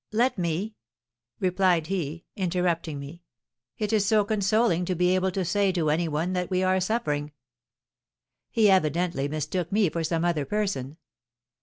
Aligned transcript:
let 0.11 0.35
me!' 0.35 0.73
replied 1.39 1.85
he, 1.85 2.25
interrupting 2.35 2.97
me. 2.97 3.21
'It 3.77 3.93
is 3.93 4.03
so 4.03 4.25
consoling 4.25 4.83
to 4.83 4.95
be 4.95 5.13
able 5.13 5.29
to 5.29 5.45
say 5.45 5.71
to 5.71 5.91
any 5.91 6.07
one 6.07 6.33
that 6.33 6.49
we 6.49 6.63
are 6.63 6.79
suffering!' 6.81 7.31
He 8.49 8.67
evidently 8.71 9.27
mistook 9.27 9.71
me 9.71 9.89
for 9.91 10.03
some 10.03 10.25
other 10.25 10.43
person. 10.43 10.97